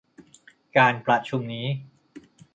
[0.77, 1.67] การประชุมนี้